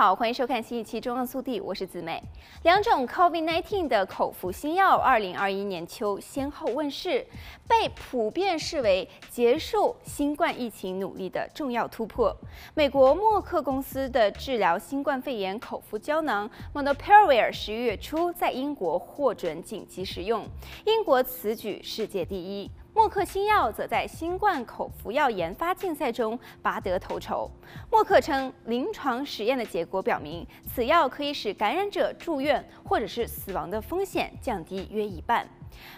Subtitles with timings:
[0.00, 2.22] 好，欢迎收看新一期《中央速递》，我是子美。
[2.62, 7.22] 两种 COVID-19 的口服新药，二零二一年秋先后问世，
[7.68, 12.34] 被普遍视为结束新冠疫情努力的重要突破。
[12.72, 20.46] 美国默克公司的治疗新冠肺炎口服胶囊 m o n o p a r a v i r 十一月初在英国获准紧急使用，
[20.86, 22.70] 英国此举世界第一。
[22.92, 27.50] 默克新药则在新冠口服药研发竞赛中拔得头筹。
[27.90, 35.48] 默克称，临床实验的结果表明，此药可以使感染者住院或者是死亡的风险降低约一半。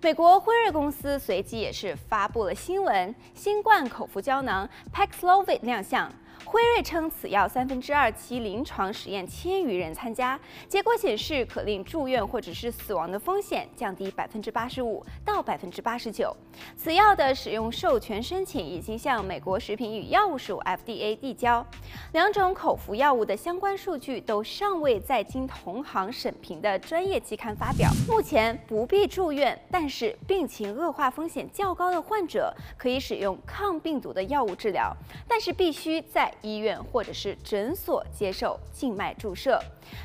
[0.00, 6.10] 美国辉瑞公司随即也是发布了新闻，新冠口服胶囊 Paxlovid 亮相。
[6.44, 10.38] 辉瑞称，此药三分之二期临床实验千余人参加，
[10.68, 16.34] 结果显示可令住院或者是死亡的风险降低百分之八十五到百分之八十九。
[16.76, 21.64] 此药的使用授权申请已经向美国食品与药物署 FDA 递交，
[22.12, 27.90] 两种口服药物的相关数据都尚未在经同行审评的专业期刊发表。
[28.08, 34.96] 目前不必住院，但是病情恶化风险较高的患者可以使用抗病毒的药物治疗，
[35.28, 39.60] 但是必须在医院或者是诊所接受静脉注射。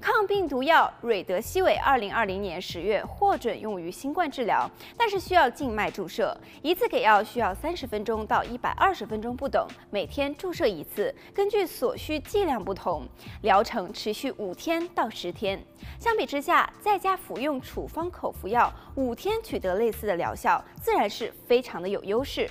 [0.00, 13.06] 抗病毒药瑞德西韦，二零二零年十月获准用于新冠治疗，但是需要静脉注射，一次给药需要三十分钟到一百二十分钟不等，每天注射一次，根据所需剂量不同，
[13.42, 15.62] 疗程持续五天到十天。
[16.00, 22.48] 相比之下，在家服用处方口服药，五天取得类似的疗效，自然是非常的有优势。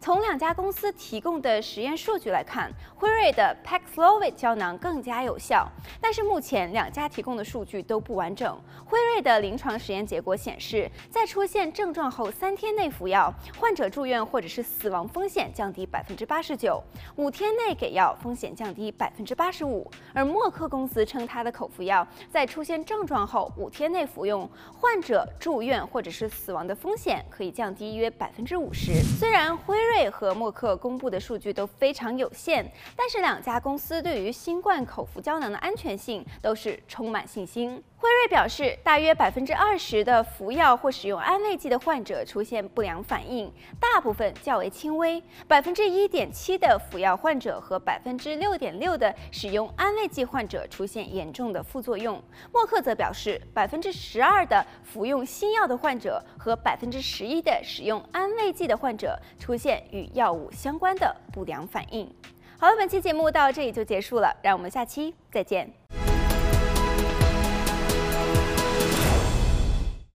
[0.00, 5.68] 从两家公司提供的实验数据来看，辉瑞的 Paxlovid 胶囊更加有效，
[6.00, 8.58] 但是目前两家提供的数据都不完整。
[8.84, 16.82] 辉瑞的临床实验结果显示，在出现症状后三天内服药，患者住院或者是死亡风险降低百分之八十九；
[17.16, 19.88] 五天内给药，风险降低百分之八十五。
[20.12, 28.94] 而默克公司称，它的口服药在出现症状后五天内服用，患者住院或者是死亡的风险可以降低约百分之五十。
[29.18, 37.80] 虽然辉瑞和默克公布的数据都非常有限，但是两家公司对于新冠口服胶囊的安全性都是充满信心。
[38.00, 52.18] 辉瑞表示，大约百分之二十的服药或使用安慰剂的患者出现不良反应，大部分较为轻微；百分之一点七的服药患者和百分之六点六的使用安慰剂患者出现严重的副作用。
[52.50, 62.10] 默克则表示，百分之十二的服用新药的患者和百分之十一的使用安慰剂的患者出现与药物相关的不良反应。
[62.58, 65.70] 好了，本期节目到这里就结束了，让我们下期再见。